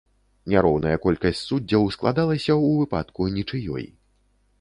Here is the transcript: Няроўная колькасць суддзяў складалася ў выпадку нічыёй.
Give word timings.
Няроўная 0.51 0.93
колькасць 1.03 1.41
суддзяў 1.49 1.85
складалася 1.97 2.45
ў 2.45 2.65
выпадку 2.79 3.29
нічыёй. 3.37 3.85